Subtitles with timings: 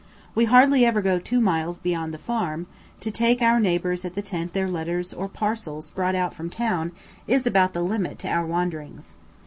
[0.33, 2.65] We hardly ever go two miles beyond the farm;
[3.01, 6.91] to take our neighbours at the tent their letters or parcels brought out from town,
[7.27, 9.13] is about the limit to our wanderings.